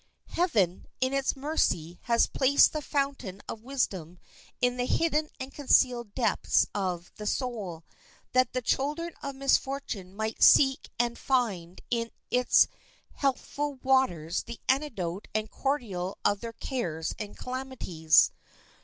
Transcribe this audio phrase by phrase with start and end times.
[0.29, 4.17] Heaven, in its mercy, has placed the fountain of wisdom
[4.59, 7.83] in the hidden and concealed depths of the soul,
[8.31, 12.65] that the children of misfortune might seek and find in its
[13.13, 18.31] healthful waters the antidote and cordial of their cares and calamities.